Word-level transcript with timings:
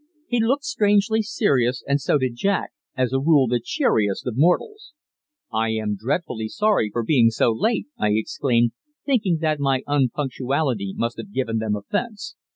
He 0.25 0.39
looked 0.39 0.63
strangely 0.63 1.21
serious, 1.21 1.83
and 1.87 2.01
so 2.01 2.17
did 2.17 2.33
Jack, 2.33 2.71
as 2.97 3.13
a 3.13 3.19
rule 3.19 3.45
the 3.45 3.61
cheeriest 3.63 4.25
of 4.25 4.35
mortals. 4.35 4.93
"I 5.53 5.69
am 5.73 5.95
dreadfully 5.95 6.47
sorry 6.47 6.89
for 6.91 7.03
being 7.03 7.29
so 7.29 7.51
late," 7.51 7.85
I 7.99 8.13
exclaimed, 8.13 8.71
thinking 9.05 9.37
that 9.41 9.59
my 9.59 9.83
unpunctuality 9.85 10.95
must 10.97 11.17
have 11.17 11.31
given 11.31 11.59
them 11.59 11.75
offence. 11.75 12.35